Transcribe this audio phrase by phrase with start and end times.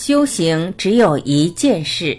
[0.00, 2.16] 修行只有一件事，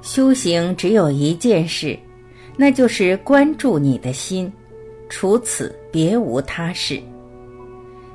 [0.00, 1.94] 修行只有一件事，
[2.56, 4.50] 那就是关注你的心，
[5.10, 6.98] 除此别无他事。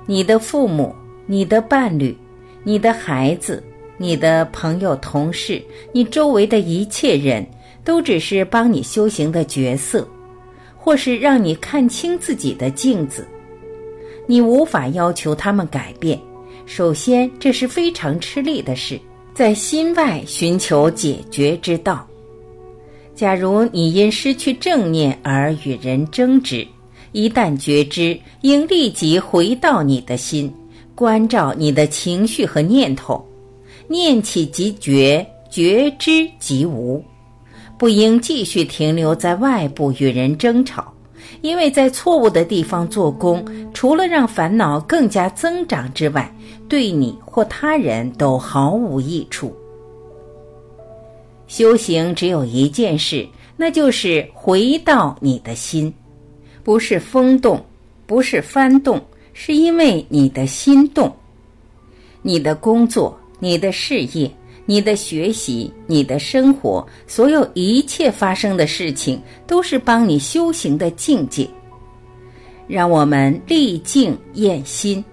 [0.08, 0.96] 你的父母、
[1.28, 2.18] 你的伴侣、
[2.64, 3.64] 你的孩子、
[3.98, 5.62] 你的朋友、同事、
[5.94, 7.46] 你周围的一切人
[7.86, 10.07] 都只是帮你修行的角色。
[10.84, 13.28] 或是让你看清自己的镜子，
[14.26, 16.20] 你无法要求他们改变。
[16.66, 19.00] 首先，这是非常吃力的事，
[19.36, 22.07] 在心外寻求解决之道。
[23.14, 26.66] 假如你因失去正念而与人争执，
[27.12, 30.52] 一旦觉知，应立即回到你的心，
[30.96, 33.23] 关照你的情绪和念头，
[33.88, 37.04] 念起即觉，觉知即无。
[37.81, 40.94] 不应继续停留在外部与人争吵，
[41.42, 46.32] 因为在错误的地方做工，除了让烦恼更加增长之外，
[46.70, 49.52] 对你或他人都毫无益处。
[51.48, 55.92] 修行只有一件事，那就是回到你的心，
[56.64, 57.60] 不是风动，
[58.06, 59.02] 不是幡动，
[59.34, 61.12] 是因为你的心动。
[62.22, 64.32] 你的工作，你的事业。
[64.72, 71.45] 你的学习，你的生活，所有一切发生的事情，都是帮你修行的境界。
[72.67, 75.03] 让我们历境验心，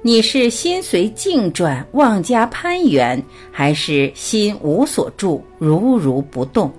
[0.00, 6.72] 你是心随境转，妄加攀缘，还是心无所住，如如不动？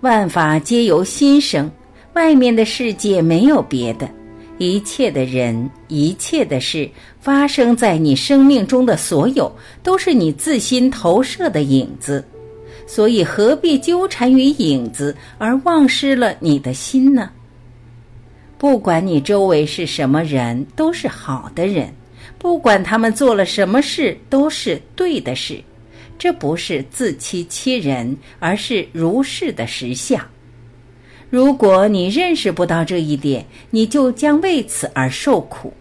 [0.00, 1.70] 万法皆由心生，
[2.14, 4.08] 外面的世界没有别的。
[4.58, 9.50] 一切的人，一切的事，发生在你生命中的所有，
[9.82, 12.24] 都是你自心投射的影子。
[12.86, 17.30] 所以，何必纠缠于影子而忘失了你的心呢？
[18.56, 21.86] 不管你周围是什么人，都是好的人；
[22.38, 25.62] 不管他们做了什么事，都是对的事。
[26.18, 30.20] 这不是自欺欺人，而是如是的实相。
[31.30, 35.72] 如果你认识不到这一点，你就将为此而受苦。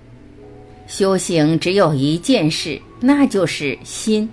[0.88, 4.28] 修行只有一件事，那就是心；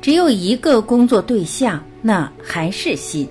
[0.00, 3.28] 只有一个工作对象，那还是心。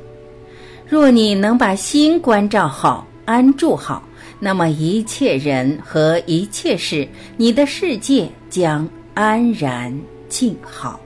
[0.88, 4.04] 若你能把心关照好、安住好，
[4.40, 7.08] 那么一切人和一切事，
[7.38, 11.00] 你的世界将安然静好。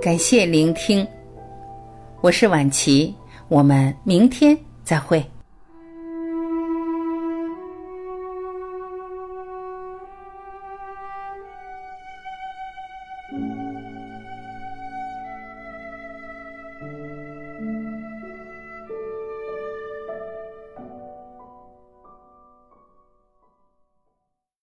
[0.00, 1.04] 感谢聆听，
[2.20, 3.12] 我是婉琪，
[3.48, 5.24] 我们明天再会。